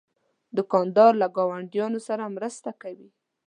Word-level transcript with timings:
دوکاندار 0.57 1.11
له 1.21 1.27
ګاونډیانو 1.37 1.99
سره 2.07 2.33
مرسته 2.37 2.69
کوي. 2.81 3.09